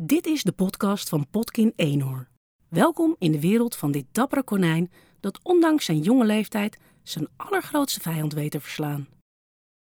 [0.00, 2.28] Dit is de podcast van Potkin Eenhoor.
[2.68, 4.90] Welkom in de wereld van dit dappere konijn
[5.20, 9.08] dat ondanks zijn jonge leeftijd zijn allergrootste vijand weet te verslaan.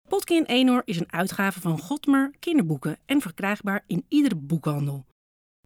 [0.08, 5.06] Potkin Eenhoor is een uitgave van Godmer kinderboeken en verkrijgbaar in iedere boekhandel.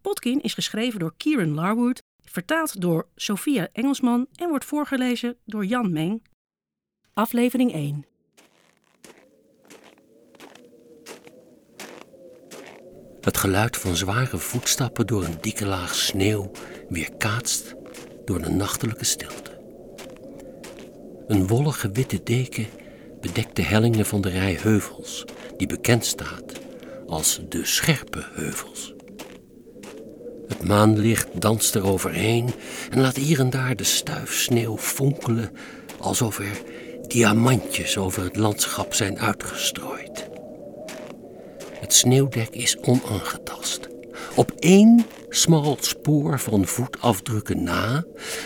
[0.02, 5.92] Potkin is geschreven door Kieran Larwood, vertaald door Sophia Engelsman en wordt voorgelezen door Jan
[5.92, 6.22] Meng.
[7.12, 8.06] Aflevering 1
[13.26, 16.50] Het geluid van zware voetstappen door een dikke laag sneeuw
[16.88, 17.74] weerkaatst
[18.24, 19.60] door de nachtelijke stilte.
[21.26, 22.66] Een wollige witte deken
[23.20, 25.24] bedekt de hellingen van de rij heuvels,
[25.56, 26.52] die bekend staat
[27.06, 28.94] als de Scherpe Heuvels.
[30.48, 32.50] Het maanlicht danst er overheen
[32.90, 35.50] en laat hier en daar de stuifsneeuw fonkelen
[35.98, 36.62] alsof er
[37.06, 40.15] diamantjes over het landschap zijn uitgestrooid.
[41.80, 43.88] Het sneeuwdek is onaangetast.
[44.34, 48.04] Op één smal spoor van voetafdrukken na,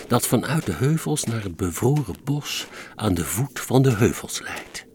[0.09, 4.87] dat vanuit de heuvels naar het bevroren bos aan de voet van de heuvels leidt.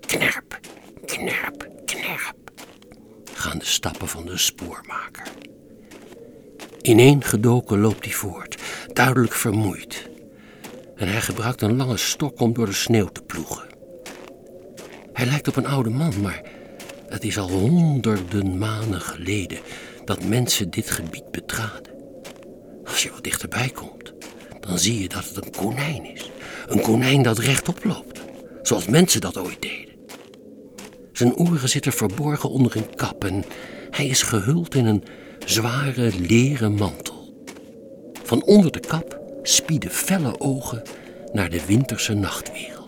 [0.00, 0.60] Knerp,
[1.04, 2.50] knerp, knerp,
[3.34, 5.26] gaan de stappen van de spoormaker.
[6.82, 10.10] Ineengedoken loopt hij voort, duidelijk vermoeid.
[10.96, 13.70] En hij gebruikt een lange stok om door de sneeuw te ploegen.
[15.12, 16.42] Hij lijkt op een oude man, maar
[17.12, 19.58] het is al honderden maanden geleden
[20.04, 21.92] dat mensen dit gebied betraden.
[22.84, 24.12] Als je wat dichterbij komt,
[24.60, 26.30] dan zie je dat het een konijn is.
[26.66, 28.20] Een konijn dat rechtop loopt,
[28.62, 29.94] zoals mensen dat ooit deden.
[31.12, 33.44] Zijn oren zitten verborgen onder een kap en
[33.90, 35.04] hij is gehuld in een
[35.46, 37.44] zware leren mantel.
[38.22, 40.82] Van onder de kap spieden felle ogen
[41.32, 42.81] naar de winterse nachtwereld.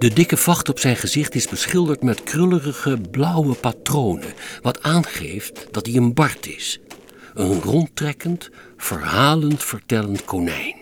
[0.00, 5.86] De dikke vacht op zijn gezicht is beschilderd met krullerige blauwe patronen, wat aangeeft dat
[5.86, 6.80] hij een bard is.
[7.34, 10.76] Een rondtrekkend, verhalend vertellend konijn.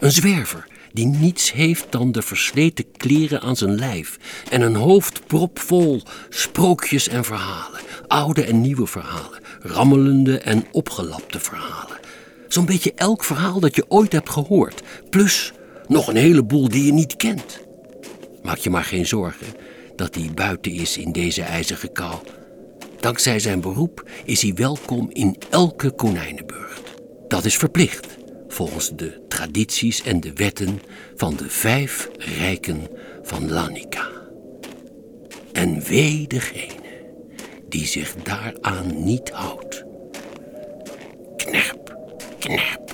[0.00, 4.18] Een zwerver die niets heeft dan de versleten kleren aan zijn lijf
[4.50, 11.98] en een hoofd propvol sprookjes en verhalen, oude en nieuwe verhalen, rammelende en opgelapte verhalen.
[12.48, 15.52] Zo'n beetje elk verhaal dat je ooit hebt gehoord, plus
[15.88, 17.66] nog een heleboel die je niet kent.
[18.48, 19.46] Maak je maar geen zorgen
[19.96, 22.14] dat hij buiten is in deze ijzige kou.
[23.00, 26.82] Dankzij zijn beroep is hij welkom in elke konijnenburcht.
[27.26, 28.06] Dat is verplicht,
[28.48, 30.80] volgens de tradities en de wetten
[31.16, 32.88] van de vijf rijken
[33.22, 34.08] van Lanica.
[35.52, 37.12] En wee degene
[37.68, 39.84] die zich daaraan niet houdt.
[41.36, 41.96] Knerp,
[42.38, 42.87] knerp.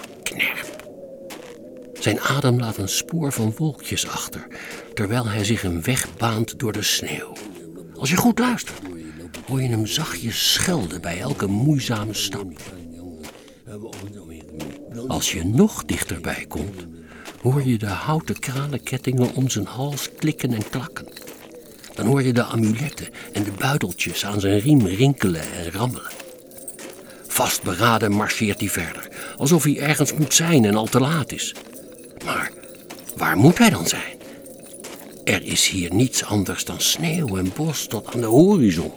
[2.04, 4.46] Zijn adem laat een spoor van wolkjes achter,
[4.94, 7.32] terwijl hij zich een weg baant door de sneeuw.
[7.94, 8.80] Als je goed luistert,
[9.46, 12.52] hoor je hem zachtjes schelden bij elke moeizame stap.
[15.08, 16.86] Als je nog dichterbij komt,
[17.42, 21.06] hoor je de houten kralenkettingen om zijn hals klikken en klakken.
[21.94, 26.12] Dan hoor je de amuletten en de buideltjes aan zijn riem rinkelen en rammelen.
[27.26, 31.54] Vastberaden marcheert hij verder, alsof hij ergens moet zijn en al te laat is.
[33.34, 34.18] Waar moet hij dan zijn?
[35.24, 38.92] Er is hier niets anders dan sneeuw en bos tot aan de horizon.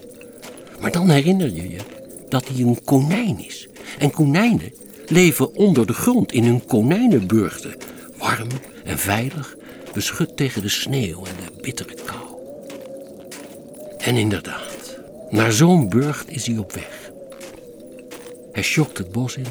[0.79, 1.79] Maar dan herinner je je
[2.29, 3.67] dat hij een konijn is.
[3.99, 4.73] En konijnen
[5.07, 7.75] leven onder de grond in hun konijnenburgten.
[8.17, 8.47] Warm
[8.83, 9.55] en veilig,
[9.93, 12.27] beschut tegen de sneeuw en de bittere kou.
[13.97, 14.99] En inderdaad,
[15.29, 17.11] naar zo'n burcht is hij op weg.
[18.57, 19.45] Hij schokt het bos in,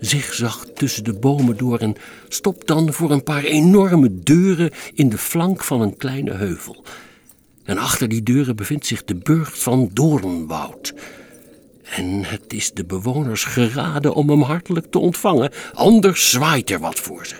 [0.00, 1.94] zigzag tussen de bomen door en
[2.28, 6.84] stopt dan voor een paar enorme deuren in de flank van een kleine heuvel.
[7.64, 10.94] En achter die deuren bevindt zich de burcht van Doornwoud.
[11.82, 16.98] En het is de bewoners geraden om hem hartelijk te ontvangen, anders zwaait er wat
[16.98, 17.36] voor ze.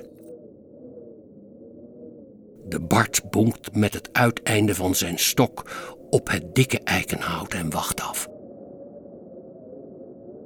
[2.69, 5.71] De Bart bonkt met het uiteinde van zijn stok
[6.11, 8.29] op het dikke eikenhout en wacht af.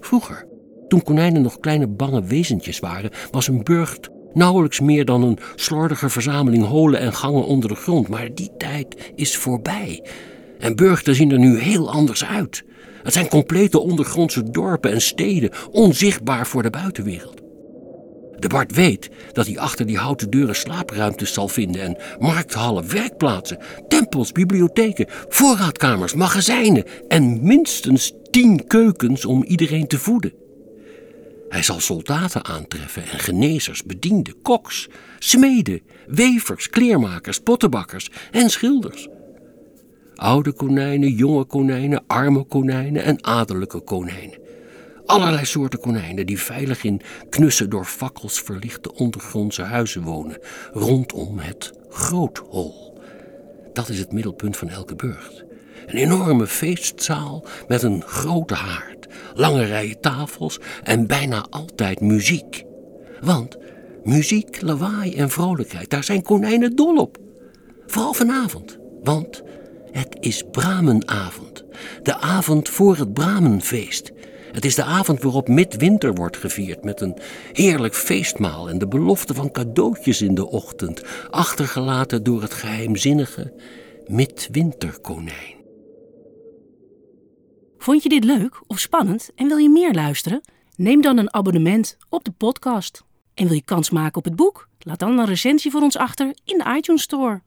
[0.00, 0.46] Vroeger
[0.88, 6.08] toen konijnen nog kleine bange wezentjes waren, was een burcht nauwelijks meer dan een slordige
[6.08, 8.08] verzameling holen en gangen onder de grond.
[8.08, 10.04] Maar die tijd is voorbij.
[10.58, 12.64] En burchten zien er nu heel anders uit.
[13.02, 17.40] Het zijn complete ondergrondse dorpen en steden, onzichtbaar voor de buitenwereld.
[18.38, 23.58] De Bart weet dat hij achter die houten deuren slaapruimtes zal vinden en markthallen, werkplaatsen,
[23.88, 30.32] tempels, bibliotheken, voorraadkamers, magazijnen en minstens tien keukens om iedereen te voeden.
[31.48, 39.08] Hij zal soldaten aantreffen en genezers, bedienden, koks, smeden, wevers, kleermakers, pottenbakkers en schilders.
[40.14, 44.38] Oude konijnen, jonge konijnen, arme konijnen en adellijke konijnen.
[45.06, 47.00] Allerlei soorten konijnen die veilig in
[47.30, 50.38] knusse door fakkels verlichte ondergrondse huizen wonen,
[50.72, 53.00] rondom het Groothol.
[53.72, 55.44] Dat is het middelpunt van elke burcht.
[55.86, 58.97] Een enorme feestzaal met een grote haard,
[59.34, 62.64] lange rijen tafels en bijna altijd muziek.
[63.20, 63.56] Want
[64.04, 67.18] muziek, lawaai en vrolijkheid, daar zijn konijnen dol op.
[67.86, 69.42] Vooral vanavond, want
[69.92, 71.64] het is Bramenavond.
[72.02, 74.12] De avond voor het Bramenfeest.
[74.52, 77.16] Het is de avond waarop midwinter wordt gevierd met een
[77.52, 83.52] heerlijk feestmaal en de belofte van cadeautjes in de ochtend, achtergelaten door het geheimzinnige
[84.06, 85.57] midwinterkonijn.
[87.88, 90.40] Vond je dit leuk of spannend en wil je meer luisteren?
[90.76, 93.04] Neem dan een abonnement op de podcast.
[93.34, 94.68] En wil je kans maken op het boek?
[94.78, 97.42] Laat dan een recensie voor ons achter in de iTunes Store.